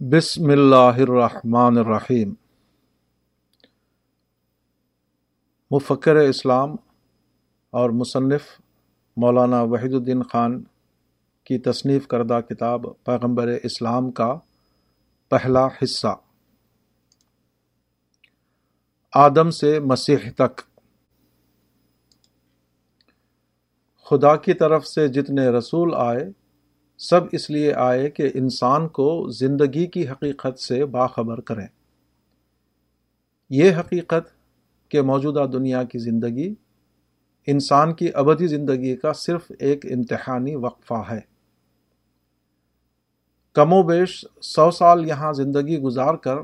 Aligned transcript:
بسم 0.00 0.50
اللہ 0.50 0.98
الرحمن 0.98 1.78
الرحیم۔ 1.78 2.34
مفکر 5.70 6.16
اسلام 6.16 6.76
اور 7.70 7.90
مصنف 7.90 8.42
مولانا 9.16 9.62
وحید 9.62 9.94
الدین 9.94 10.22
خان 10.22 10.62
کی 11.44 11.58
تصنیف 11.58 12.06
کردہ 12.06 12.40
کتاب 12.50 13.04
پیغمبر 13.04 13.48
اسلام 13.62 14.10
کا 14.10 14.38
پہلا 15.28 15.66
حصہ۔ 15.66 16.16
آدم 19.14 19.50
سے 19.50 19.80
مسیح 19.80 20.30
تک۔ 20.36 20.60
خدا 24.04 24.36
کی 24.36 24.54
طرف 24.54 24.86
سے 24.86 25.08
جتنے 25.08 25.48
رسول 25.48 25.94
آئے 25.94 26.45
سب 26.98 27.20
اس 27.32 27.50
لیے 27.50 27.72
آئے 27.72 28.10
کہ 28.10 28.30
انسان 28.34 28.88
کو 28.88 29.28
زندگی 29.28 29.86
کی 29.86 30.08
حقیقت 30.08 30.58
سے 30.58 30.84
باخبر 30.84 31.40
کریں۔ 31.40 31.66
یہ 33.50 33.76
حقیقت 33.76 34.32
کہ 34.88 35.02
موجودہ 35.02 35.46
دنیا 35.52 35.82
کی 35.82 35.98
زندگی 35.98 36.54
انسان 37.46 37.94
کی 37.94 38.08
ابدی 38.14 38.46
زندگی 38.46 38.96
کا 38.96 39.12
صرف 39.12 39.52
ایک 39.58 39.86
امتحانی 39.86 40.54
وقفہ 40.54 41.02
ہے۔ 41.10 41.20
کم 43.52 43.72
و 43.72 43.82
بیش 43.82 44.24
سو 44.42 44.70
سال 44.70 45.06
یہاں 45.06 45.32
زندگی 45.32 45.78
گزار 45.78 46.14
کر 46.14 46.36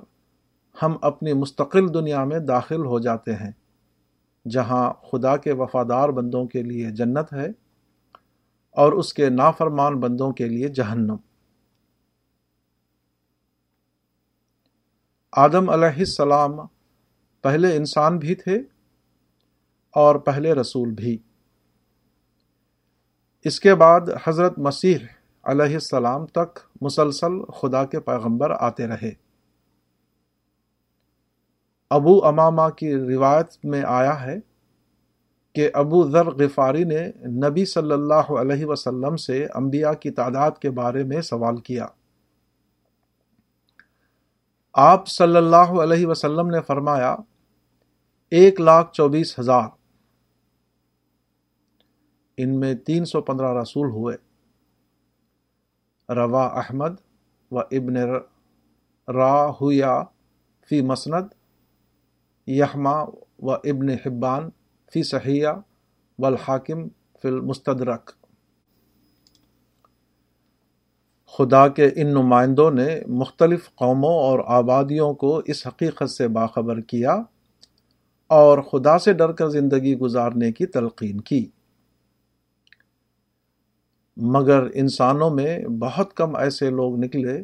ہم 0.82 0.96
اپنی 1.02 1.32
مستقل 1.32 1.94
دنیا 1.94 2.24
میں 2.24 2.38
داخل 2.38 2.84
ہو 2.84 2.98
جاتے 2.98 3.34
ہیں، 3.34 3.50
جہاں 4.48 4.92
خدا 4.92 5.36
کے 5.36 5.52
وفادار 5.52 6.08
بندوں 6.08 6.46
کے 6.46 6.62
لیے 6.62 6.90
جنت 6.90 7.32
ہے 7.32 7.61
اور 8.72 8.92
اس 8.92 9.14
کے 9.14 9.28
نافرمان 9.28 10.00
بندوں 10.00 10.32
کے 10.32 10.48
لیے 10.48 10.68
جہنم۔ 10.68 11.16
آدم 15.32 15.70
علیہ 15.70 15.98
السلام 15.98 16.52
پہلے 17.42 17.76
انسان 17.76 18.18
بھی 18.18 18.34
تھے 18.34 18.56
اور 19.90 20.14
پہلے 20.16 20.52
رسول 20.52 20.90
بھی۔ 20.90 21.18
اس 23.44 23.60
کے 23.60 23.74
بعد 23.74 24.00
حضرت 24.26 24.58
مسیح 24.58 24.98
علیہ 25.44 25.74
السلام 25.74 26.26
تک 26.26 26.58
مسلسل 26.80 27.44
خدا 27.44 27.84
کے 27.84 28.00
پیغمبر 28.00 28.50
آتے 28.50 28.86
رہے۔ 28.86 29.12
ابو 31.90 32.26
امامہ 32.26 32.68
کی 32.68 32.94
روایت 32.94 33.64
میں 33.64 33.82
آیا 33.86 34.22
ہے 34.22 34.51
کہ 35.52 35.70
ابو 35.74 36.10
ذر 36.10 36.26
غفاری 36.26 36.84
نے 36.84 37.08
نبی 37.48 37.64
صلی 37.64 37.92
اللہ 37.92 38.32
علیہ 38.40 38.66
وسلم 38.66 39.16
سے 39.16 39.46
انبیاء 39.54 39.92
کی 39.92 40.10
تعداد 40.10 40.50
کے 40.50 40.70
بارے 40.70 41.04
میں 41.04 41.20
سوال 41.20 41.56
کیا۔ 41.56 41.86
آپ 44.72 45.08
صلی 45.08 45.36
اللہ 45.36 45.82
علیہ 45.82 46.06
وسلم 46.06 46.50
نے 46.50 46.60
فرمایا، 46.66 47.16
ایک 48.30 48.60
لاکھ 48.60 48.92
چوبیس 48.92 49.38
ہزار۔ 49.38 49.68
ان 52.36 52.60
میں 52.60 52.74
تین 52.74 53.04
سو 53.04 53.20
پندرہ 53.20 53.60
رسول 53.60 53.88
ہوئے۔ 53.90 54.16
روا 56.08 56.46
احمد 56.46 56.90
و 57.50 57.58
ابن 57.58 57.96
راہیا 59.14 60.02
فی 60.68 60.82
مسند 60.82 61.26
یحما 62.46 63.02
و 63.38 63.52
ابن 63.52 63.88
حبان 63.88 64.50
فی 64.92 65.02
صحیح 65.02 65.46
والحاکم 66.18 66.88
فی 66.88 67.28
المستدرک۔ 67.28 68.10
خدا 71.26 71.68
کے 71.68 71.88
ان 71.96 72.06
نمائندوں 72.06 72.70
نے 72.70 73.00
مختلف 73.08 73.74
قوموں 73.74 74.14
اور 74.14 74.38
آبادیوں 74.46 75.14
کو 75.14 75.40
اس 75.44 75.66
حقیقت 75.66 76.10
سے 76.10 76.28
باخبر 76.28 76.80
کیا 76.80 77.22
اور 78.26 78.58
خدا 78.58 78.98
سے 78.98 79.12
ڈر 79.12 79.32
کر 79.32 79.48
زندگی 79.48 79.98
گزارنے 79.98 80.52
کی 80.52 80.66
تلقین 80.66 81.20
کی۔ 81.20 81.50
مگر 84.16 84.62
انسانوں 84.74 85.30
میں 85.30 85.58
بہت 85.58 86.14
کم 86.14 86.36
ایسے 86.36 86.70
لوگ 86.70 86.96
نکلے 86.96 87.42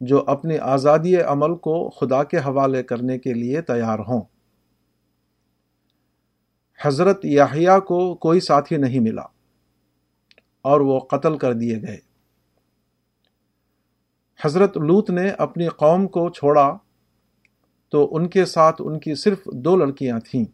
جو 0.00 0.24
اپنی 0.26 0.58
آزادی 0.58 1.16
عمل 1.16 1.54
کو 1.54 1.90
خدا 1.90 2.24
کے 2.24 2.36
حوالے 2.36 2.82
کرنے 2.82 3.18
کے 3.18 3.32
لیے 3.32 3.60
تیار 3.60 3.98
ہوں۔ 3.98 4.35
حضرت 6.82 7.24
یاہیا 7.24 7.78
کو 7.78 8.14
کوئی 8.14 8.40
ساتھی 8.40 8.76
نہیں 8.76 9.00
ملا 9.00 9.22
اور 10.62 10.80
وہ 10.80 11.00
قتل 11.00 11.38
کر 11.38 11.52
دیے 11.52 11.82
گئے۔ 11.82 11.98
حضرت 14.44 14.76
لوت 14.76 15.10
نے 15.10 15.30
اپنی 15.30 15.68
قوم 15.68 16.06
کو 16.06 16.30
چھوڑا 16.30 16.76
تو 17.88 18.16
ان 18.16 18.28
کے 18.28 18.44
ساتھ 18.44 18.82
ان 18.84 18.98
کی 19.00 19.14
صرف 19.14 19.38
دو 19.44 19.76
لڑکیاں 19.76 20.20
تھیں۔ 20.20 20.44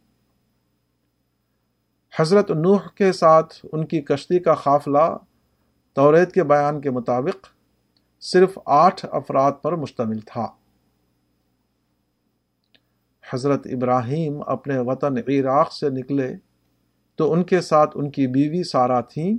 حضرت 2.21 2.50
نوح 2.50 2.89
کے 2.94 3.12
ساتھ 3.12 3.66
ان 3.72 3.87
کی 3.87 4.00
کشتی 4.00 4.39
کا 4.39 4.54
قافلہ 4.54 5.16
توریت 5.93 6.33
کے 6.33 6.44
بیان 6.44 6.81
کے 6.81 6.91
مطابق 6.91 7.47
صرف 8.21 8.59
آٹھ 8.66 9.06
افراد 9.10 9.53
پر 9.62 9.77
مشتمل 9.77 10.21
تھا۔ 10.21 10.47
حضرت 13.32 13.66
ابراہیم 13.72 14.41
اپنے 14.47 14.78
وطن 14.78 15.19
عراق 15.19 15.72
سے 15.72 15.91
نکلے 15.91 16.34
تو 17.16 17.32
ان 17.32 17.44
کے 17.44 17.60
ساتھ 17.60 17.91
ان 17.94 18.10
کی 18.10 18.26
بیوی 18.26 18.62
سارا 18.62 19.00
تھیں 19.00 19.38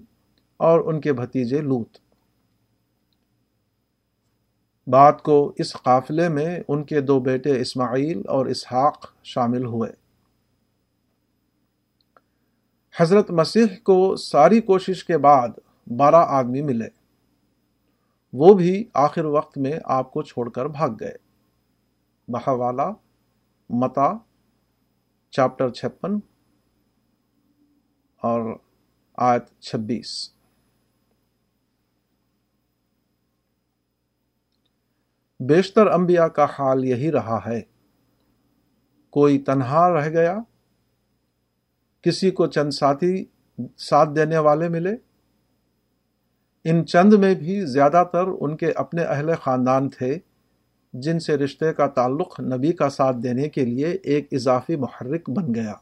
اور 0.57 0.79
ان 0.79 1.01
کے 1.01 1.13
بھتیجے 1.13 1.61
لوت۔ 1.61 1.97
بات 4.87 5.23
کو 5.23 5.53
اس 5.57 5.73
قافلے 5.73 6.29
میں 6.29 6.59
ان 6.67 6.83
کے 6.83 7.01
دو 7.01 7.19
بیٹے 7.19 7.61
اسماعیل 7.61 8.21
اور 8.27 8.45
اسحاق 8.45 9.13
شامل 9.23 9.65
ہوئے۔ 9.65 9.91
حضرت 12.99 13.31
مسیح 13.31 13.65
کو 13.83 14.15
ساری 14.15 14.61
کوشش 14.61 15.05
کے 15.05 15.17
بعد 15.17 15.47
بارہ 15.97 16.25
آدمی 16.27 16.61
ملے۔ 16.61 16.87
وہ 18.33 18.53
بھی 18.53 18.83
آخر 18.93 19.25
وقت 19.25 19.57
میں 19.57 19.73
آپ 19.85 20.11
کو 20.11 20.23
چھوڑ 20.23 20.49
کر 20.49 20.65
بھاگ 20.65 20.89
گئے۔ 20.99 21.15
بہوالا 22.27 22.91
متا، 23.69 24.13
چیپٹر 25.31 25.69
چھپن 25.69 26.15
اور 28.17 28.57
آیت 29.17 29.61
چھبیس۔ 29.61 30.33
بیشتر 35.39 35.87
انبیاء 35.87 36.25
کا 36.25 36.45
حال 36.59 36.85
یہی 36.85 37.11
رہا 37.11 37.39
ہے۔ 37.45 37.61
کوئی 39.09 39.39
تنہا 39.39 39.93
رہ 39.93 40.09
گیا؟ 40.09 40.39
کسی 42.01 42.31
کو 42.31 42.47
چند 42.47 42.71
ساتھی 42.71 43.25
ساتھ 43.77 44.09
دینے 44.15 44.37
والے 44.37 44.69
ملے؟ 44.69 44.95
ان 46.63 46.85
چند 46.85 47.13
میں 47.13 47.35
بھی 47.35 47.65
زیادہ 47.65 48.03
تر 48.13 48.23
ان 48.39 48.57
کے 48.57 48.71
اپنے 48.71 49.03
اہل 49.03 49.31
خاندان 49.41 49.89
تھے۔ 49.89 50.19
جن 50.93 51.19
سے 51.19 51.37
رشتے 51.37 51.73
کا 51.73 51.87
تعلق 51.87 52.39
نبی 52.39 52.71
کا 52.71 52.89
ساتھ 52.89 53.17
دینے 53.23 53.49
کے 53.49 53.65
لیے 53.65 53.87
ایک 53.87 54.27
اضافی 54.31 54.75
محرک 54.75 55.29
بن 55.29 55.55
گیا۔ 55.55 55.73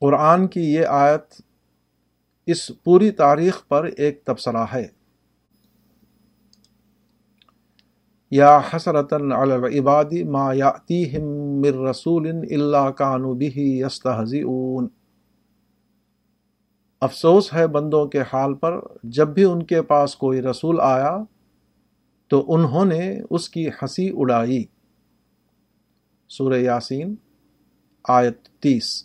قرآن 0.00 0.46
کی 0.46 0.74
یہ 0.74 0.86
آیت 0.86 1.42
اس 2.46 2.70
پوری 2.84 3.10
تاریخ 3.10 3.68
پر 3.68 3.84
ایک 3.84 4.24
تبصرہ 4.24 4.64
ہے۔ 4.72 4.88
یا 8.30 8.58
حسرت 8.58 9.12
العبادی 9.12 10.24
ما 10.24 10.52
یاتیہم 10.52 11.22
من 11.60 11.86
رسول 11.86 12.28
الا 12.28 12.90
کانوا 12.90 13.34
به 13.34 13.50
یستہزئون۔ 13.56 14.88
افسوس 17.00 17.54
ہے 17.54 17.66
بندوں 17.66 18.06
کے 18.06 18.20
حال 18.32 18.54
پر، 18.54 18.80
جب 19.02 19.28
بھی 19.28 19.44
ان 19.44 19.62
کے 19.62 19.82
پاس 19.82 20.16
کوئی 20.16 20.42
رسول 20.42 20.80
آیا 20.80 21.18
تو 22.30 22.54
انہوں 22.54 22.84
نے 22.84 23.20
اس 23.30 23.48
کی 23.48 23.68
ہنسی 23.68 24.10
اڑائی۔ 24.14 24.64
سورہ 26.28 26.54
یاسین، 26.54 27.14
آیت 28.08 28.48
تیس۔ 28.48 29.04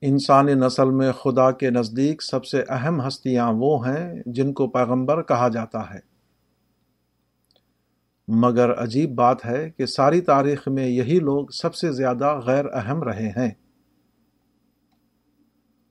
انسانی 0.00 0.54
نسل 0.54 0.90
میں 0.90 1.12
خدا 1.12 1.50
کے 1.50 1.70
نزدیک 1.70 2.22
سب 2.22 2.44
سے 2.44 2.62
اہم 2.68 3.06
ہستیاں 3.06 3.52
وہ 3.52 3.88
ہیں 3.88 4.22
جن 4.26 4.52
کو 4.52 4.66
پیغمبر 4.66 5.22
کہا 5.22 5.48
جاتا 5.48 5.94
ہے۔ 5.94 6.00
مگر 8.28 8.82
عجیب 8.82 9.14
بات 9.14 9.46
ہے 9.46 9.70
کہ 9.70 9.86
ساری 9.86 10.20
تاریخ 10.20 10.68
میں 10.68 10.86
یہی 10.86 11.18
لوگ 11.18 11.46
سب 11.62 11.74
سے 11.74 11.92
زیادہ 11.92 12.40
غیر 12.44 12.64
اہم 12.72 13.02
رہے 13.02 13.28
ہیں۔ 13.28 13.50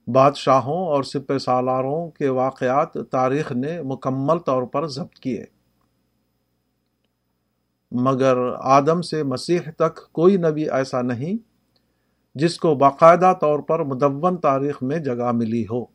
بادشاہوں 0.07 0.88
اور 0.88 1.04
سپہ 1.04 1.38
سالاروں 1.38 2.12
کے 2.12 2.30
واقعات 2.30 2.94
تاریخ 3.12 3.52
نے 3.52 3.81
مکمل 3.81 4.40
طور 4.40 4.63
پر 4.63 4.88
ضبط 4.88 5.19
کیے۔ 5.19 5.46
مگر 7.92 8.38
آدم 8.60 9.02
سے 9.02 9.24
مسیح 9.24 9.60
تک 9.78 10.12
کوئی 10.12 10.38
نبی 10.38 10.69
ایسا 10.69 11.02
نہیں 11.02 11.38
جس 12.36 12.60
کو 12.60 12.75
باقاعدہ 12.75 13.34
طور 13.42 13.60
پر 13.60 13.84
مدون 13.84 14.38
تاریخ 14.38 14.84
میں 14.84 15.00
جگہ 15.00 15.31
ملی 15.31 15.63
ہو۔ 15.63 15.86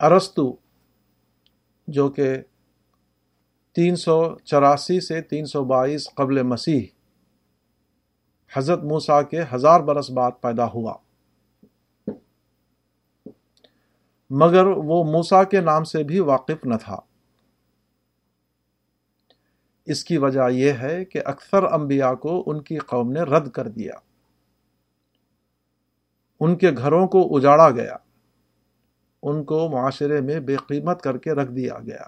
ارستو، 0.00 0.56
جو 1.88 2.08
کہ 2.08 2.36
تین 3.72 3.96
سو 3.96 4.38
چوراسی 4.44 5.00
سے 5.00 5.20
تین 5.20 5.44
سو 5.44 5.64
بائیس 5.64 6.08
قبل 6.14 6.42
مسیح 6.42 6.86
حضرت 8.52 8.78
موسا 8.78 9.22
کے 9.22 9.40
ہزار 9.54 9.80
برس 9.80 10.10
بعد 10.10 10.30
پیدا 10.40 10.66
ہوا۔ 10.66 10.94
مگر 14.30 14.66
وہ 14.66 15.04
موسا 15.04 15.44
کے 15.44 15.60
نام 15.60 15.84
سے 15.84 16.02
بھی 16.02 16.20
واقف 16.20 16.64
نہ 16.64 16.74
تھا۔ 16.74 17.00
اس 19.84 20.04
کی 20.04 20.18
وجہ 20.18 20.50
یہ 20.50 20.72
ہے 20.72 21.04
کہ 21.04 21.20
اکثر 21.24 21.62
انبیاء 21.62 22.12
کو 22.12 22.42
ان 22.46 22.62
کی 22.62 22.78
قوم 22.78 23.12
نے 23.12 23.20
رد 23.20 23.50
کر 23.50 23.68
دیا۔ 23.68 23.94
ان 26.40 26.56
کے 26.56 26.70
گھروں 26.70 27.08
کو 27.08 27.36
اجاڑا 27.36 27.70
گیا۔ 27.70 27.96
ان 29.22 29.44
کو 29.44 29.68
معاشرے 29.68 30.20
میں 30.20 30.40
بے 30.40 30.56
قیمت 30.56 31.02
کر 31.02 31.18
کے 31.18 31.32
رکھ 31.32 31.52
دیا 31.52 31.78
گیا۔ 31.78 32.04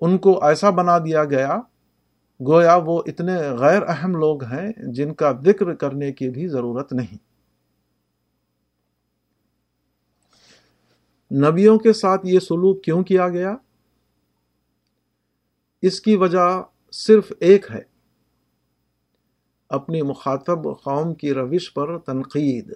ان 0.00 0.18
کو 0.18 0.44
ایسا 0.44 0.70
بنا 0.70 0.98
دیا 0.98 1.24
گیا 1.24 1.60
گویا 2.46 2.76
وہ 2.76 3.02
اتنے 3.06 3.36
غیر 3.36 3.82
اہم 3.88 4.12
لوگ 4.12 4.44
ہیں 4.44 4.72
جن 4.92 5.14
کا 5.14 5.32
ذکر 5.44 5.74
کرنے 5.74 6.12
کی 6.12 6.30
بھی 6.30 6.48
ضرورت 6.48 6.92
نہیں۔ 6.92 7.32
نبیوں 11.34 11.78
کے 11.78 11.92
ساتھ 11.92 12.20
یہ 12.24 12.38
سلوک 12.38 12.84
کیوں 12.84 13.04
کیا 13.04 13.28
گیا؟ 13.28 13.56
اس 15.82 16.00
کی 16.00 16.16
وجہ 16.16 16.62
صرف 16.92 17.32
ایک 17.40 17.66
ہے۔ 17.70 17.82
اپنی 19.68 20.02
مخاطب 20.02 20.64
قوم 20.64 21.14
کی 21.14 21.34
روش 21.34 21.74
پر 21.74 21.98
تنقید۔ 21.98 22.74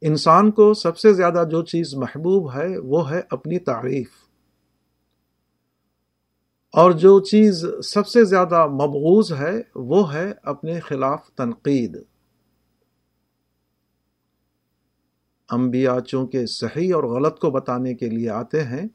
انسان 0.00 0.50
کو 0.50 0.74
سب 0.74 0.98
سے 0.98 1.12
زیادہ 1.12 1.44
جو 1.50 1.64
چیز 1.64 1.94
محبوب 1.94 2.54
ہے 2.54 2.78
وہ 2.78 3.10
ہے 3.10 3.20
اپنی 3.30 3.58
تعریف۔ 3.58 4.27
اور 6.72 6.92
جو 6.92 7.20
چیز 7.20 7.64
سب 7.84 8.06
سے 8.06 8.24
زیادہ 8.24 8.66
مبغوض 8.66 9.32
ہے 9.32 9.62
وہ 9.74 10.14
ہے 10.14 10.32
اپنے 10.42 10.80
خلاف 10.80 11.30
تنقید۔ 11.30 12.02
انبیاء 15.50 16.00
چونکہ 16.00 16.46
صحیح 16.46 16.94
اور 16.94 17.04
غلط 17.04 17.38
کو 17.38 17.50
بتانے 17.50 17.94
کے 17.94 18.08
لیے 18.08 18.30
آتے 18.30 18.64
ہیں، 18.64 18.88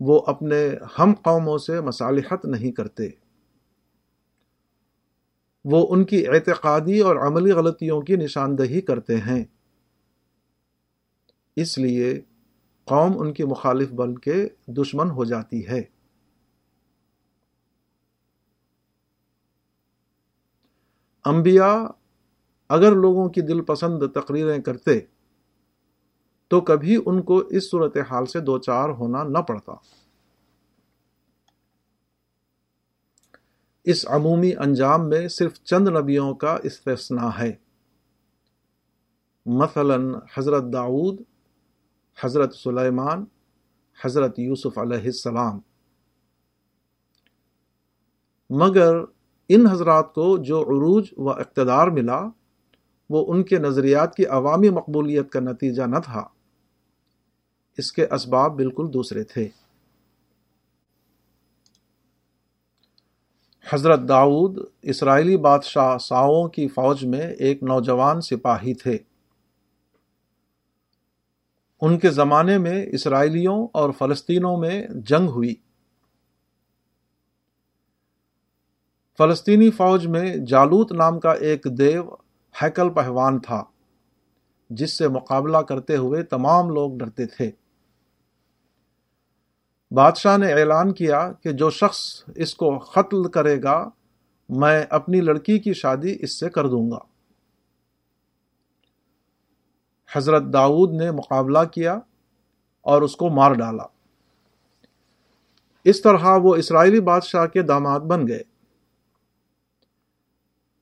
وہ 0.00 0.22
اپنے 0.26 0.70
ہم 0.98 1.14
قوموں 1.22 1.58
سے 1.58 1.80
مصالحت 1.80 2.44
نہیں 2.44 2.72
کرتے۔ 2.72 3.08
وہ 5.64 5.86
ان 5.90 6.04
کی 6.04 6.26
اعتقادی 6.26 7.00
اور 7.00 7.16
عملی 7.16 7.52
غلطیوں 7.52 8.00
کی 8.00 8.16
نشاندہی 8.16 8.80
کرتے 8.80 9.16
ہیں۔ 9.16 9.44
اس 11.56 11.78
لیے 11.78 12.20
قوم 12.84 13.12
ان 13.18 13.32
کی 13.32 13.44
مخالف 13.44 13.92
بن 13.92 14.18
کے 14.18 14.48
دشمن 14.66 15.10
ہو 15.10 15.24
جاتی 15.24 15.66
ہے۔ 15.66 15.95
انبیاء 21.26 21.84
اگر 22.68 22.92
لوگوں 22.92 23.28
کی 23.28 23.40
دل 23.40 23.60
پسند 23.60 24.02
تقریریں 24.14 24.62
کرتے 24.62 25.00
تو 26.48 26.60
کبھی 26.60 27.02
ان 27.06 27.22
کو 27.22 27.38
اس 27.38 27.70
صورت 27.70 27.96
حال 28.10 28.26
سے 28.26 28.40
دو 28.40 28.58
چار 28.58 28.88
ہونا 28.88 29.22
نہ 29.22 29.38
پڑتا۔ 29.38 29.72
اس 33.84 34.06
عمومی 34.08 34.52
انجام 34.56 35.08
میں 35.08 35.28
صرف 35.28 35.60
چند 35.62 35.88
نبیوں 35.88 36.34
کا 36.34 36.58
استثناء 36.62 37.30
ہے۔ 37.38 37.52
مثلا 39.46 39.96
حضرت 40.34 40.62
داود 40.72 41.20
حضرت 42.24 42.54
سلیمان، 42.54 43.24
حضرت 44.04 44.38
یوسف 44.38 44.78
علیہ 44.78 45.04
السلام۔ 45.04 45.60
مگر 48.50 48.96
ان 49.48 49.66
حضرات 49.66 50.14
کو 50.14 50.38
جو 50.38 50.62
عروج 50.62 51.06
و 51.16 51.30
اقتدار 51.30 51.86
ملا، 51.86 52.28
وہ 53.10 53.32
ان 53.32 53.42
کے 53.42 53.58
نظریات 53.58 54.14
کی 54.14 54.26
عوامی 54.26 54.70
مقبولیت 54.70 55.30
کا 55.30 55.40
نتیجہ 55.40 55.82
نہ 55.82 55.96
تھا۔ 56.04 56.28
اس 57.78 57.92
کے 57.92 58.06
اسباب 58.10 58.56
بالکل 58.56 58.92
دوسرے 58.92 59.24
تھے۔ 59.24 59.48
حضرت 63.72 64.00
داؤد 64.08 64.58
اسرائیلی 64.82 65.36
بادشاہ 65.36 65.98
ساؤں 65.98 66.48
کی 66.48 66.68
فوج 66.68 67.04
میں 67.04 67.26
ایک 67.38 67.62
نوجوان 67.62 68.20
سپاہی 68.20 68.74
تھے۔ 68.74 68.98
ان 71.80 71.98
کے 71.98 72.10
زمانے 72.10 72.58
میں 72.58 72.86
اسرائیلیوں 72.92 73.68
اور 73.72 73.90
فلسطینوں 73.98 74.56
میں 74.56 74.86
جنگ 74.88 75.28
ہوئی۔ 75.28 75.54
فلسطینی 79.18 79.70
فوج 79.70 80.06
میں 80.06 80.36
جالوت 80.36 80.92
نام 80.92 81.20
کا 81.20 81.32
ایک 81.32 81.66
دیو 81.78 82.02
ہیکل 82.62 82.90
پہوان 82.90 83.38
تھا، 83.38 83.64
جس 84.70 84.98
سے 84.98 85.08
مقابلہ 85.08 85.58
کرتے 85.58 85.96
ہوئے 85.96 86.22
تمام 86.22 86.70
لوگ 86.70 86.98
ڈرتے 86.98 87.26
تھے۔ 87.26 87.50
بادشاہ 89.90 90.36
نے 90.36 90.52
اعلان 90.52 90.92
کیا 90.92 91.32
کہ 91.32 91.52
جو 91.52 91.70
شخص 91.70 91.98
اس 92.36 92.54
کو 92.54 92.78
قتل 92.78 93.28
کرے 93.28 93.62
گا، 93.62 93.88
میں 94.48 94.84
اپنی 94.90 95.20
لڑکی 95.20 95.58
کی 95.58 95.72
شادی 95.72 96.16
اس 96.20 96.40
سے 96.40 96.50
کر 96.50 96.68
دوں 96.68 96.90
گا۔ 96.90 96.98
حضرت 100.16 100.42
داؤد 100.52 100.92
نے 100.92 101.10
مقابلہ 101.10 101.64
کیا 101.72 101.98
اور 102.82 103.02
اس 103.02 103.16
کو 103.16 103.28
مار 103.28 103.52
ڈالا۔ 103.52 103.84
اس 105.84 106.02
طرح 106.02 106.38
وہ 106.42 106.54
اسرائیلی 106.54 107.00
بادشاہ 107.00 107.46
کے 107.46 107.62
داماد 107.62 108.00
بن 108.00 108.28
گئے۔ 108.28 108.55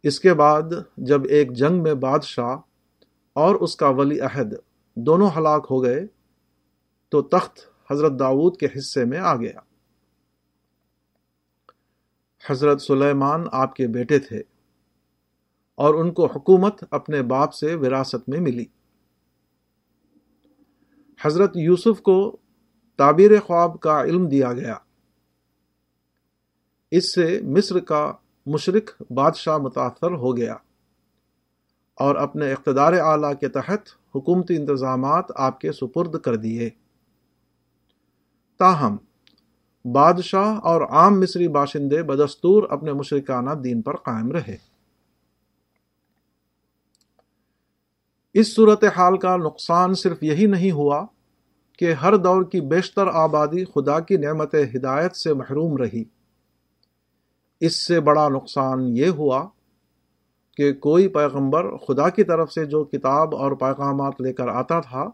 اس 0.05 0.21
کے 0.21 0.35
بعد 0.35 0.63
جب 0.97 1.21
ایک 1.29 1.53
جنگ 1.53 1.83
میں 1.83 1.95
بادشاہ 1.95 2.57
اور 3.33 3.55
اس 3.55 3.77
کا 3.77 3.89
ولی 3.89 4.21
عہد 4.21 4.55
دونوں 4.97 5.31
ہلاک 5.37 5.67
ہو 5.71 5.83
گئے، 5.83 6.07
تو 7.09 7.23
تخت 7.23 7.59
حضرت 7.91 8.13
داود 8.19 8.57
کے 8.57 8.67
حصے 8.67 9.05
میں 9.05 9.19
آ 9.19 9.37
گیا۔ 9.37 9.61
حضرت 12.51 12.83
سلیمان 12.83 13.45
آپ 13.53 13.77
کے 13.77 13.87
بیٹے 13.87 14.19
تھے 14.19 14.43
اور 15.75 15.95
ان 15.95 16.13
کو 16.13 16.27
حکومت 16.27 16.85
اپنے 16.91 17.23
باپ 17.23 17.55
سے 17.55 17.75
وراثت 17.75 18.29
میں 18.29 18.41
ملی۔ 18.41 18.65
حضرت 21.21 21.57
یوسف 21.57 22.03
کو 22.03 22.37
تعبیر 22.97 23.41
خواب 23.41 23.81
کا 23.81 24.05
علم 24.05 24.29
دیا 24.29 24.53
گیا۔ 24.53 24.75
اس 26.91 27.15
سے 27.15 27.41
مصر 27.43 27.79
کا 27.79 28.13
مشرق 28.47 29.03
بادشاہ 29.13 29.59
متاثر 29.59 30.11
ہو 30.11 30.37
گیا 30.37 30.57
اور 31.95 32.15
اپنے 32.15 32.53
اقتدار 32.53 32.93
اعلیٰ 32.93 33.33
کے 33.41 33.49
تحت 33.49 33.79
حکومتی 34.15 34.57
انتظامات 34.57 35.25
آپ 35.37 35.61
کے 35.61 35.73
سپرد 35.73 36.21
کر 36.21 36.37
دیے۔ 36.37 36.71
تاہم، 38.59 38.97
بادشاہ 39.93 40.59
اور 40.59 40.81
عام 40.81 41.21
مصری 41.21 41.49
باشندے 41.49 42.03
بدستور 42.03 42.63
اپنے 42.71 42.93
مشرکانہ 42.93 43.51
دین 43.51 43.83
پر 43.83 43.97
قائم 43.97 44.33
رہے۔ 44.33 44.57
اس 48.35 48.55
صورت 48.55 48.85
حال 48.85 49.19
کا 49.19 49.37
نقصان 49.37 49.95
صرف 49.95 50.23
یہی 50.23 50.47
نہیں 50.47 50.71
ہوا 50.71 51.07
کہ 51.79 51.93
ہر 51.93 52.17
دور 52.17 52.43
کی 52.43 52.61
بیشتر 52.61 53.07
آبادی 53.07 53.65
خدا 53.65 54.01
کی 54.01 54.17
نعمت 54.17 54.55
ہدایت 54.55 55.17
سے 55.17 55.35
محروم 55.35 55.77
رہی۔ 55.77 56.05
اس 57.61 57.87
سے 57.87 58.01
بڑا 58.01 58.29
نقصان 58.29 58.97
یہ 58.97 59.09
ہوا 59.09 59.49
کہ 60.57 60.73
کوئی 60.73 61.09
پیغمبر 61.09 61.77
خدا 61.77 62.09
کی 62.09 62.25
طرف 62.25 62.53
سے 62.53 62.65
جو 62.65 62.85
کتاب 62.85 63.35
اور 63.35 63.53
پیغامات 63.53 64.21
لے 64.21 64.33
کر 64.33 64.49
آتا 64.49 64.81
تھا، 64.81 65.11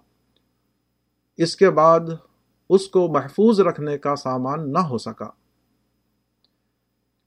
اس 1.36 1.56
کے 1.56 1.70
بعد 1.70 2.00
اس 2.70 2.88
کو 2.88 3.08
محفوظ 3.08 3.60
رکھنے 3.60 3.98
کا 3.98 4.16
سامان 4.16 4.72
نہ 4.72 4.78
ہو 4.78 4.98
سکا۔ 4.98 5.28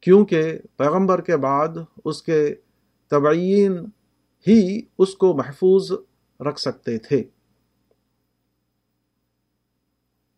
کیونکہ 0.01 0.59
پیغمبر 0.77 1.21
کے 1.21 1.37
بعد 1.37 1.67
اس 2.05 2.21
کے 2.21 2.55
طبعین 3.09 3.85
ہی 4.47 4.81
اس 4.97 5.15
کو 5.15 5.33
محفوظ 5.33 5.91
رکھ 6.39 6.59
سکتے 6.59 6.97
تھے۔ 6.97 7.23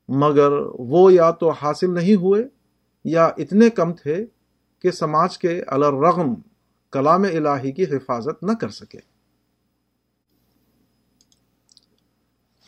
مگر 0.08 0.51
وہ 0.74 1.13
یا 1.13 1.32
تو 1.32 1.50
حاصل 1.50 1.94
نہیں 1.94 2.15
ہوئے 2.15 2.44
یا 3.03 3.25
اتنے 3.25 3.70
کم 3.70 3.94
تھے 3.94 4.25
کہ 4.85 4.91
سماج 4.91 5.37
کے 5.37 5.63
الرغم 5.67 6.33
کلام 6.91 7.23
الہی 7.23 7.71
کی 7.71 7.83
حفاظت 7.83 8.43
نہ 8.43 8.51
کر 8.51 8.69
سکے۔ 8.69 8.99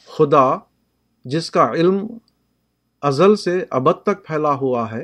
خدا 0.05 0.57
جس 1.25 1.51
کا 1.51 1.71
علم 1.71 2.07
ازل 3.01 3.35
سے 3.35 3.65
ابد 3.69 4.03
تک 4.03 4.25
پھیلا 4.25 4.53
ہوا 4.53 4.91
ہے، 4.91 5.03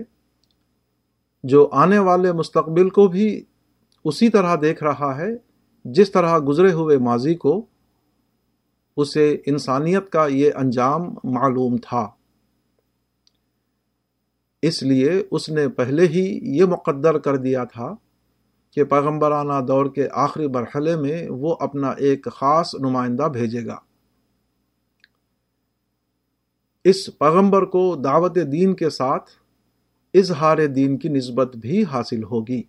جو 1.43 1.69
آنے 1.71 1.99
والے 1.99 2.31
مستقبل 2.31 2.89
کو 2.89 3.07
بھی 3.07 3.45
اسی 4.05 4.29
طرح 4.29 4.55
دیکھ 4.61 4.83
رہا 4.83 5.17
ہے، 5.17 5.29
جس 5.85 6.11
طرح 6.11 6.39
گزرے 6.47 6.71
ہوئے 6.71 6.97
ماضی 6.97 7.35
کو، 7.35 7.65
اسے 8.97 9.37
انسانیت 9.45 10.09
کا 10.09 10.25
یہ 10.25 10.51
انجام 10.55 11.01
معلوم 11.23 11.77
تھا۔ 11.77 12.11
اس 14.63 14.83
لیے 14.83 15.23
اس 15.31 15.49
نے 15.49 15.67
پہلے 15.67 16.07
ہی 16.07 16.39
یہ 16.59 16.65
مقدر 16.65 17.17
کر 17.17 17.35
دیا 17.35 17.63
تھا 17.63 17.95
کہ 18.71 18.83
پیغمبرانہ 18.83 19.65
دور 19.67 19.85
کے 19.85 20.07
آخری 20.11 20.47
مرحلے 20.47 20.95
میں 20.95 21.27
وہ 21.29 21.55
اپنا 21.59 21.89
ایک 21.89 22.27
خاص 22.31 22.75
نمائندہ 22.75 23.23
بھیجے 23.23 23.65
گا۔ 23.65 23.77
اس 26.83 27.09
پیغمبر 27.19 27.65
کو 27.65 27.95
دعوت 27.95 28.37
دین 28.51 28.75
کے 28.75 28.89
ساتھ 28.89 29.31
اظہار 30.13 30.57
دین 30.57 30.97
کی 30.97 31.09
نسبت 31.09 31.55
بھی 31.55 31.83
حاصل 31.83 32.23
ہوگی۔ 32.23 32.61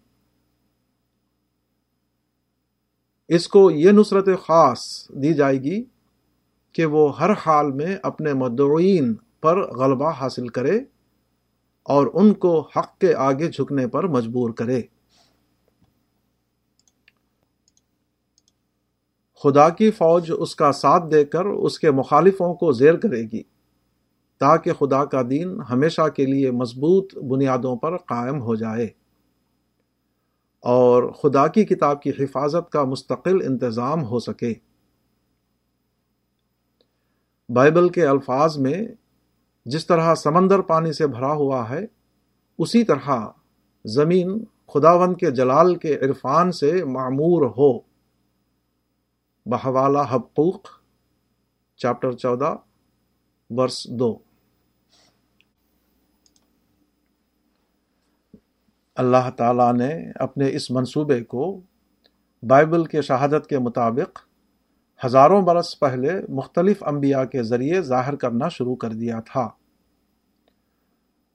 اس 3.29 3.49
کو 3.49 3.71
یہ 3.71 3.91
نصرت 3.91 4.27
خاص 4.27 5.11
دی 5.11 5.35
جائے 5.35 5.63
گی 5.63 5.85
کہ 6.73 6.85
وہ 6.85 7.21
ہر 7.21 7.31
حال 7.47 7.73
میں 7.73 7.97
اپنے 8.03 8.33
مدعوین 8.33 9.15
پر 9.41 9.75
غلبہ 9.77 10.11
حاصل 10.11 10.49
کرے۔ 10.49 10.81
اور 11.85 12.07
ان 12.15 12.35
کو 12.35 12.69
حق 12.77 12.99
کے 12.99 13.15
آگے 13.15 13.49
جھکنے 13.49 13.87
پر 13.87 14.05
مجبور 14.05 14.51
کرے۔ 14.51 14.83
خدا 19.43 19.69
کی 19.69 19.91
فوج 19.91 20.33
اس 20.39 20.57
کا 20.57 20.73
ساتھ 20.73 21.05
دے 21.13 21.25
کر 21.25 21.45
اس 21.45 21.79
کے 21.79 21.91
مخالفوں 21.91 22.55
کو 22.55 22.73
زیر 22.73 22.97
کرے 22.97 23.23
گی، 23.23 23.43
تاکہ 24.41 24.73
خدا 24.73 25.05
کا 25.05 25.23
دین 25.31 25.61
ہمیشہ 25.71 26.09
کے 26.09 26.27
لیے 26.27 26.51
مضبوط 26.51 27.19
بنیادوں 27.19 27.77
پر 27.77 27.97
قائم 27.97 28.41
ہو 28.41 28.55
جائے۔ 28.55 28.89
اور 30.61 31.13
خدا 31.13 31.47
کی 31.47 31.65
کتاب 31.65 32.03
کی 32.03 32.11
حفاظت 32.11 32.71
کا 32.71 32.85
مستقل 32.85 33.43
انتظام 33.43 34.05
ہو 34.05 34.19
سکے۔ 34.19 34.55
بائبل 37.49 37.89
کے 37.89 38.07
الفاظ 38.07 38.59
میں 38.59 38.89
جس 39.65 39.87
طرح 39.87 40.15
سمندر 40.15 40.61
پانی 40.61 40.93
سے 40.93 41.07
بھرا 41.07 41.33
ہوا 41.33 41.71
ہے، 41.71 41.81
اسی 42.59 42.85
طرح 42.85 43.09
زمین 43.85 44.45
خداون 44.75 45.15
کے 45.15 45.31
جلال 45.31 45.77
کے 45.77 45.97
عرفان 45.97 46.53
سے 46.53 46.85
معمور 46.85 47.43
ہو۔ 47.47 47.79
بحوالہ 49.47 49.99
حقوق، 49.99 50.61
چیپٹر 51.77 52.13
چودہ، 52.13 52.57
ورس 53.51 53.91
دو۔ 53.91 54.19
اللہ 58.95 59.31
تعالیٰ 59.37 59.75
نے 59.75 60.11
اپنے 60.15 60.51
اس 60.51 60.71
منصوبے 60.71 61.25
کو 61.25 61.61
بائبل 62.43 62.85
کے 62.85 63.03
شہادت 63.03 63.47
کے 63.47 63.59
مطابق 63.59 64.24
ہزاروں 65.05 65.43
برس 65.43 65.81
پہلے 65.81 66.13
مختلف 66.29 66.85
انبیاء 66.87 67.25
کے 67.25 67.43
ذریعے 67.43 67.81
ظاہر 67.83 68.17
کرنا 68.17 68.49
شروع 68.49 68.77
کر 68.77 68.89
دیا 68.89 69.21
تھا۔ 69.21 69.49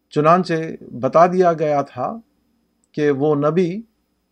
چنانچہ 0.09 0.83
بتا 1.01 1.27
دیا 1.27 1.53
گیا 1.53 1.81
تھا 1.81 2.17
کہ 2.91 3.11
وہ 3.11 3.35
نبی 3.35 3.81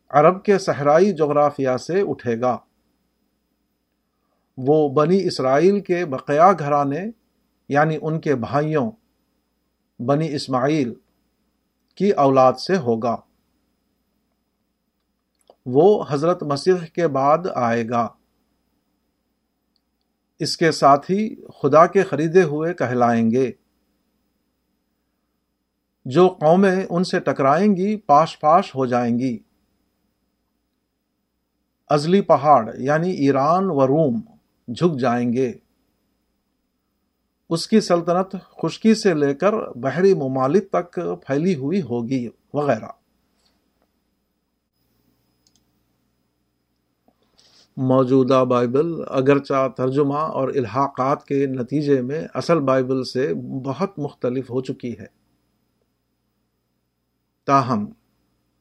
عرب 0.09 0.43
کے 0.43 0.57
صحرائی 0.57 1.11
جغرافیہ 1.11 1.77
سے 1.77 2.01
اٹھے 2.01 2.41
گا۔ 2.41 2.57
وہ 4.57 4.89
بنی 4.89 5.27
اسرائیل 5.27 5.79
کے 5.79 6.05
بقیا 6.05 6.51
گھرانے 6.59 7.05
یعنی 7.69 7.97
ان 8.01 8.19
کے 8.19 8.35
بھائیوں، 8.35 8.91
بنی 9.99 10.35
اسماعیل 10.35 10.93
کی 11.95 12.11
اولاد 12.11 12.53
سے 12.53 12.77
ہوگا۔ 12.77 13.15
وہ 15.65 16.03
حضرت 16.09 16.43
مسیح 16.43 16.85
کے 16.93 17.07
بعد 17.07 17.37
آئے 17.55 17.89
گا۔ 17.89 18.07
اس 20.39 20.57
کے 20.57 20.71
ساتھ 20.71 21.11
ہی 21.11 21.35
خدا 21.35 21.85
کے 21.87 22.03
خریدے 22.03 22.43
ہوئے 22.43 22.73
کہلائیں 22.73 23.31
گے۔ 23.31 23.51
جو 26.05 26.27
قومیں 26.27 26.85
ان 26.89 27.03
سے 27.03 27.19
ٹکرائیں 27.19 27.75
گی، 27.75 27.95
پاش 27.95 28.39
پاش 28.39 28.75
ہو 28.75 28.85
جائیں 28.85 29.19
گی۔ 29.19 29.37
ازلی 31.87 32.21
پہاڑ 32.21 32.75
یعنی 32.77 33.11
ایران 33.11 33.63
و 33.67 33.87
روم، 33.87 34.21
جھک 34.67 34.99
جائیں 34.99 35.33
گے۔ 35.33 35.53
اس 37.49 37.67
کی 37.67 37.81
سلطنت 37.81 38.35
خشکی 38.61 38.95
سے 38.95 39.13
لے 39.13 39.33
کر 39.33 39.53
بحری 39.53 40.13
ممالک 40.13 40.69
تک 40.69 40.99
پھیلی 41.27 41.55
ہوئی 41.55 41.81
ہوگی، 41.81 42.29
وغیرہ۔ 42.53 42.96
موجودہ 47.77 48.45
بائبل، 48.49 48.87
اگرچہ 49.07 49.67
ترجمہ 49.77 50.13
اور 50.13 50.49
الحاقات 50.49 51.25
کے 51.25 51.45
نتیجے 51.45 52.01
میں 52.01 52.27
اصل 52.33 52.59
بائبل 52.59 53.03
سے 53.03 53.33
بہت 53.65 53.99
مختلف 53.99 54.49
ہو 54.49 54.61
چکی 54.61 54.99
ہے۔ 54.99 55.05
تاہم، 57.45 57.85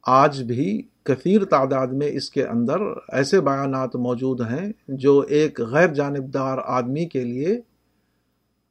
آج 0.06 0.42
بھی 0.42 0.82
کثیر 1.02 1.44
تعداد 1.44 1.86
میں 1.86 2.08
اس 2.08 2.30
کے 2.30 2.44
اندر 2.44 2.80
ایسے 3.12 3.40
بیانات 3.40 3.96
موجود 3.96 4.40
ہیں 4.40 4.72
جو 4.88 5.20
ایک 5.20 5.60
غیر 5.60 5.88
جانبدار 5.88 6.58
آدمی 6.64 7.06
کے 7.06 7.24
لیے 7.24 7.60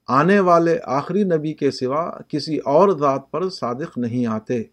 آنے 0.07 0.39
والے 0.39 0.77
آخری 0.83 1.23
نبی 1.23 1.53
کے 1.53 1.71
سوا 1.71 2.11
کسی 2.27 2.57
اور 2.57 2.89
ذات 2.89 3.31
پر 3.31 3.49
صادق 3.49 3.97
نہیں 3.97 4.25
آتے۔ 4.25 4.63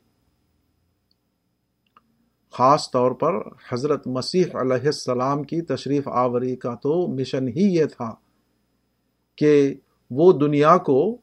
خاص 2.52 2.90
طور 2.90 3.10
پر 3.10 3.32
حضرت 3.72 4.06
مسیح 4.06 4.44
علیہ 4.54 4.86
السلام 4.86 5.42
کی 5.42 5.62
تشریف 5.62 6.08
آوری 6.08 6.56
کا 6.56 6.74
تو 6.74 7.06
مشن 7.06 7.48
ہی 7.48 7.74
یہ 7.74 7.84
تھا 7.84 8.14
کہ 9.36 9.74
وہ 10.10 10.32
دنیا 10.32 10.76
کو، 10.76 11.16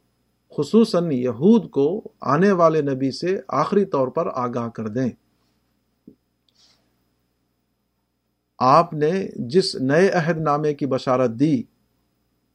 خصوصاً 0.58 1.12
یہود 1.12 1.70
کو، 1.70 2.04
آنے 2.22 2.52
والے 2.52 2.82
نبی 2.82 3.12
سے 3.12 3.40
آخری 3.48 3.86
طور 3.86 4.08
پر 4.08 4.28
آگاہ 4.34 4.70
کر 4.70 4.88
دیں۔ 4.88 5.10
آپ 8.60 8.94
نے 8.94 9.28
جس 9.36 9.76
نئے 9.76 10.10
عہد 10.10 10.38
نامے 10.38 10.74
کی 10.74 10.86
بشارت 10.86 11.32
دی، 11.32 11.64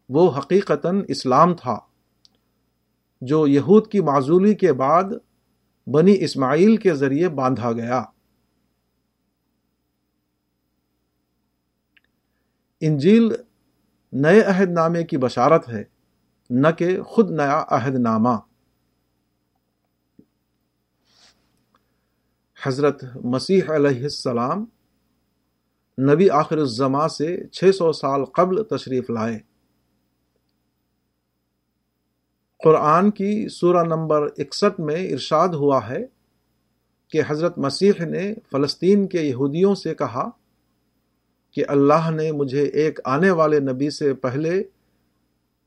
وہ 0.08 0.30
حقیقتاً 0.38 1.02
اسلام 1.08 1.54
تھا۔ 1.54 1.78
جو 3.20 3.46
یہود 3.46 3.86
کی 3.86 4.00
معذولی 4.00 4.54
کے 4.54 4.72
بعد 4.72 5.04
بنی 5.86 6.16
اسماعیل 6.20 6.76
کے 6.76 6.94
ذریعے 6.94 7.28
باندھا 7.28 7.72
گیا۔ 7.72 8.02
انجیل 12.80 13.32
نئے 14.12 14.40
عہد 14.40 14.70
نامے 14.70 15.04
کی 15.04 15.16
بشارت 15.16 15.68
ہے، 15.68 15.84
نہ 16.50 16.68
کہ 16.78 17.02
خود 17.02 17.30
نیا 17.30 17.64
عہد 17.68 17.94
نامہ 17.94 18.36
حضرت 22.66 23.04
مسیح 23.24 23.62
علیہ 23.74 24.02
السلام 24.02 24.64
نبی 25.98 26.30
آخر 26.30 26.58
الزما 26.58 27.08
سے 27.08 27.48
چھ 27.48 27.64
سو 27.74 27.92
سال 27.92 28.24
قبل 28.24 28.62
تشریف 28.64 29.10
لائے۔ 29.10 29.38
قرآن 32.64 33.10
کی 33.10 33.48
سورہ 33.48 33.84
نمبر 33.84 34.22
اکسٹھ 34.38 34.80
میں 34.80 35.08
ارشاد 35.12 35.48
ہوا 35.48 35.88
ہے 35.88 36.04
کہ 37.08 37.22
حضرت 37.28 37.58
مسیح 37.58 38.04
نے 38.06 38.34
فلسطین 38.50 39.06
کے 39.06 39.22
یہودیوں 39.22 39.74
سے 39.74 39.94
کہا 39.94 40.30
کہ 41.54 41.64
اللہ 41.68 42.10
نے 42.10 42.32
مجھے 42.32 42.62
ایک 42.62 43.00
آنے 43.04 43.30
والے 43.30 43.60
نبی 43.60 43.90
سے 43.90 44.14
پہلے 44.14 44.62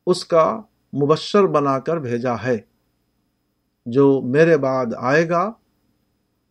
اس 0.06 0.26
کا 0.26 0.62
مبشر 0.94 1.44
بنا 1.46 1.80
کر 1.80 1.98
بھیجا 1.98 2.34
ہے، 2.44 2.58
جو 3.86 4.22
میرے 4.22 4.58
بعد 4.58 4.86
آئے 4.98 5.30
گا 5.30 5.52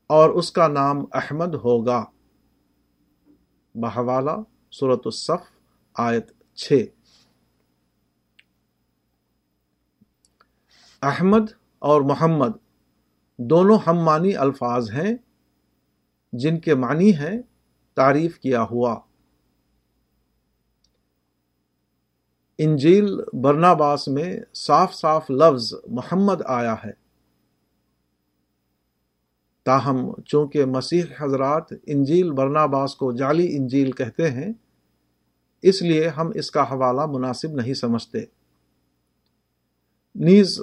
اور 0.06 0.30
اس 0.30 0.52
کا 0.52 0.68
نام 0.68 1.04
احمد 1.12 1.54
ہوگا۔ 1.54 2.04
بحوالہ 3.74 4.30
صورت 4.72 5.02
الصف، 5.04 5.42
آیت 5.94 6.32
چھ۔ 6.54 6.84
احمد 11.02 11.50
اور 11.78 12.00
محمد 12.00 12.56
دونوں 13.38 13.78
ہم 13.86 13.98
معنی 13.98 14.36
الفاظ 14.36 14.90
ہیں، 14.90 15.16
جن 16.32 16.60
کے 16.60 16.74
معنی 16.74 17.14
ہیں 17.14 17.42
تعریف 17.94 18.38
کیا 18.38 18.62
ہوا۔ 18.62 19.00
انجیل 22.58 23.16
برناباس 23.32 24.08
میں 24.08 24.40
صاف 24.54 24.94
صاف 24.94 25.30
لفظ 25.30 25.74
محمد 25.88 26.42
آیا 26.44 26.74
ہے۔ 26.74 26.90
تاہم، 29.64 30.22
چونکہ 30.22 30.64
مسیح 30.64 31.02
حضرات 31.20 31.64
انجیل 31.86 32.32
برناباس 32.32 32.94
کو 32.94 33.12
جعلی 33.12 33.56
انجیل 33.56 33.92
کہتے 33.92 34.30
ہیں، 34.30 34.52
اس 35.62 35.82
لیے 35.82 36.08
ہم 36.08 36.30
اس 36.34 36.50
کا 36.50 36.62
حوالہ 36.62 37.06
مناسب 37.06 37.50
نہیں 37.50 37.74
سمجھتے۔ 37.74 38.18
نیز، 40.14 40.60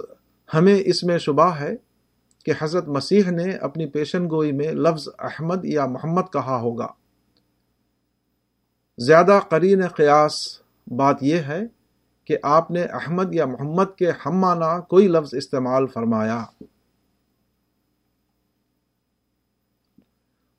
ہمیں 0.53 0.79
اس 0.85 1.03
میں 1.03 1.17
شبہ 1.17 1.49
ہے 1.59 1.75
کہ 2.45 2.53
حضرت 2.61 2.87
مسیح 2.87 3.23
نے 3.31 3.51
اپنی 3.51 3.85
پیشن 3.85 4.29
گوئی 4.29 4.51
میں 4.51 4.71
لفظ 4.71 5.09
احمد 5.19 5.65
یا 5.65 5.85
محمد 5.85 6.33
کہا 6.33 6.59
ہوگا۔ 6.59 6.87
زیادہ 8.97 9.39
قرین 9.49 9.87
قیاس 9.87 10.61
بات 10.87 11.17
یہ 11.21 11.37
ہے 11.37 11.82
کہ 12.25 12.37
آپ 12.43 12.71
نے 12.71 12.83
احمد 12.83 13.33
یا 13.33 13.45
محمد 13.45 13.97
کے 13.97 14.11
ہم 14.25 14.31
معنی 14.31 14.81
کوئی 14.89 15.07
لفظ 15.07 15.33
استعمال 15.33 15.87
فرمایا۔ 15.87 16.45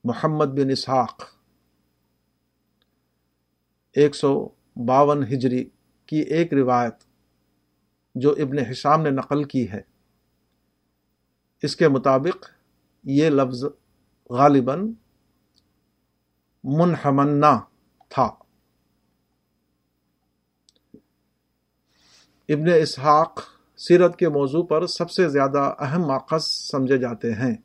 محمد 0.04 0.44
بن 0.44 0.70
اسحاق، 0.70 1.22
ایک 3.92 4.14
سو 4.14 4.48
باون 4.76 5.22
ہجری 5.22 5.70
کی 6.06 6.16
ایک 6.16 6.54
روایت 6.54 6.94
جو 8.14 8.30
ابن 8.30 8.58
حشام 8.58 9.02
نے 9.02 9.10
نقل 9.10 9.44
کی 9.44 9.70
ہے۔ 9.70 9.80
اس 11.62 11.76
کے 11.76 11.88
مطابق 11.88 12.50
یہ 13.04 13.30
لفظ 13.30 13.64
غالباً 14.30 14.92
منحمنا 16.64 17.60
تھا۔ 18.08 18.43
ابن 22.48 22.68
اسحاق 22.82 23.40
سیرت 23.76 24.16
کے 24.16 24.28
موضوع 24.28 24.62
پر 24.62 24.86
سب 24.86 25.10
سے 25.10 25.28
زیادہ 25.28 25.74
اہم 25.78 26.02
ماخذ 26.02 26.42
سمجھے 26.44 26.98
جاتے 26.98 27.32
ہیں۔ 27.32 27.56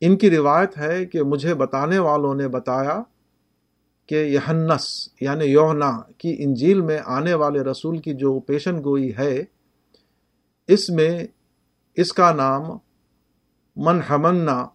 ان 0.00 0.16
کی 0.16 0.30
روایت 0.30 0.78
ہے 0.78 1.06
کہ 1.06 1.22
مجھے 1.22 1.54
بتانے 1.54 1.98
والوں 1.98 2.34
نے 2.34 2.48
بتایا 2.48 3.02
کہ 4.06 4.14
یہنس 4.14 5.08
یعنی 5.20 5.44
یونا 5.44 6.00
کی 6.18 6.36
انجیل 6.38 6.80
میں 6.80 6.98
آنے 7.04 7.34
والے 7.34 7.60
رسول 7.60 7.98
کی 7.98 8.14
جو 8.14 8.40
پیشن 8.40 8.84
گوئی 8.84 9.16
ہے، 9.18 9.44
اس 10.68 10.90
میں 10.90 11.26
اس 11.94 12.12
کا 12.12 12.32
نام 12.32 12.62
منحمنا 13.76 14.66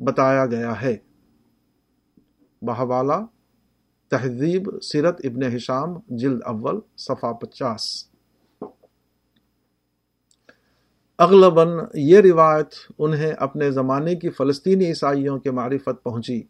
بتایا 0.00 0.46
گیا 0.46 0.82
ہے۔ 0.82 0.96
بہوالا 2.62 3.20
تہذیب 4.08 4.70
سیرت 4.82 5.20
ابن 5.24 5.42
حشام، 5.42 5.88
جلد 6.08 6.42
اول 6.44 6.80
صفا 6.96 7.32
پچاس۔ 7.32 7.82
اغلباً 11.18 11.68
یہ 11.94 12.20
روایت 12.20 12.74
انہیں 12.98 13.32
اپنے 13.38 13.70
زمانے 13.70 14.14
کی 14.16 14.30
فلسطینی 14.30 14.86
عیسائیوں 14.86 15.38
کے 15.38 15.50
معرفت 15.50 16.02
پہنچی، 16.02 16.42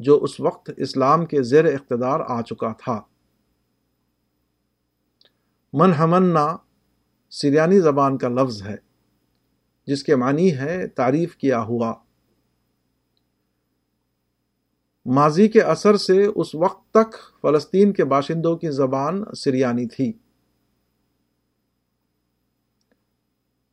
جو 0.00 0.18
اس 0.22 0.40
وقت 0.40 0.70
اسلام 0.76 1.26
کے 1.26 1.42
زیر 1.42 1.64
اقتدار 1.64 2.20
آ 2.28 2.42
چکا 2.42 2.72
تھا۔ 2.72 3.00
منحمنا 5.72 6.56
سریانی 7.30 7.80
زبان 7.80 8.18
کا 8.18 8.28
لفظ 8.28 8.62
ہے، 8.62 8.76
جس 9.86 10.02
کے 10.02 10.16
معنی 10.16 10.56
ہے 10.56 10.88
تعریف 10.88 11.36
کیا 11.36 11.62
ہوا۔ 11.62 11.94
ماضی 15.06 15.48
کے 15.48 15.62
اثر 15.62 15.96
سے 15.96 16.26
اس 16.34 16.54
وقت 16.54 16.90
تک 16.90 17.40
فلسطین 17.42 17.92
کے 17.92 18.04
باشندوں 18.04 18.56
کی 18.56 18.70
زبان 18.70 19.24
سریانی 19.36 19.86
تھی۔ 19.86 20.12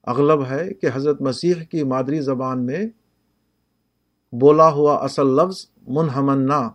اغلب 0.07 0.45
ہے 0.45 0.73
کہ 0.73 0.87
حضرت 0.93 1.21
مسیح 1.21 1.53
کی 1.53 1.83
مادری 1.83 2.21
زبان 2.21 2.65
میں 2.65 2.85
بولا 4.31 4.69
ہوا 4.69 4.95
اصل 4.95 5.27
لفظ 5.27 5.65
منہمنا، 5.87 6.69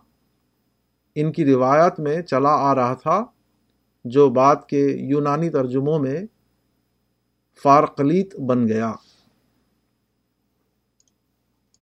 ان 1.15 1.31
کی 1.31 1.45
روایت 1.45 1.99
میں 1.99 2.21
چلا 2.21 2.49
آ 2.49 2.75
رہا 2.75 2.93
تھا، 2.93 3.25
جو 4.05 4.29
بعد 4.29 4.55
کے 4.69 4.87
یونانی 4.87 5.49
ترجموں 5.49 5.99
میں 5.99 6.25
فارقلیت 7.63 8.39
بن 8.39 8.67
گیا۔ 8.67 8.93